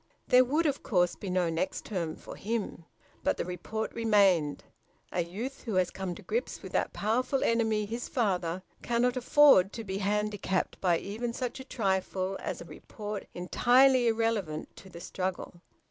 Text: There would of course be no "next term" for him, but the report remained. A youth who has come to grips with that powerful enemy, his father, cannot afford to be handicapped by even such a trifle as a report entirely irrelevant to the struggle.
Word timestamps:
There 0.29 0.43
would 0.43 0.65
of 0.65 0.81
course 0.81 1.13
be 1.15 1.29
no 1.29 1.51
"next 1.51 1.85
term" 1.85 2.15
for 2.15 2.35
him, 2.35 2.85
but 3.23 3.37
the 3.37 3.45
report 3.45 3.93
remained. 3.93 4.63
A 5.11 5.21
youth 5.23 5.61
who 5.61 5.75
has 5.75 5.91
come 5.91 6.15
to 6.15 6.23
grips 6.23 6.63
with 6.63 6.71
that 6.71 6.91
powerful 6.91 7.43
enemy, 7.43 7.85
his 7.85 8.09
father, 8.09 8.63
cannot 8.81 9.15
afford 9.15 9.71
to 9.73 9.83
be 9.83 9.99
handicapped 9.99 10.81
by 10.81 10.97
even 10.97 11.33
such 11.33 11.59
a 11.59 11.63
trifle 11.63 12.35
as 12.41 12.61
a 12.61 12.65
report 12.65 13.27
entirely 13.35 14.07
irrelevant 14.07 14.75
to 14.77 14.89
the 14.89 14.99
struggle. 14.99 15.61